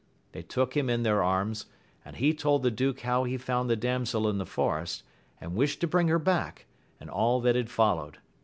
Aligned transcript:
They 0.31 0.41
took 0.41 0.75
him 0.75 0.89
in 0.89 1.03
their 1.03 1.21
arms, 1.23 1.67
and 2.03 2.15
he 2.15 2.33
told 2.33 2.63
the 2.63 2.71
duke 2.71 3.01
how 3.01 3.23
he 3.23 3.37
foupd 3.37 3.67
the 3.67 3.75
damsel 3.75 4.27
in 4.27 4.39
the 4.39 4.47
forest, 4.47 5.03
and 5.39 5.53
wished 5.53 5.79
to 5.81 5.87
bring 5.87 6.07
her 6.07 6.17
back, 6.17 6.65
and 6.99 7.07
all 7.07 7.39
that 7.41 7.55
had 7.55 7.69
followed. 7.69 8.17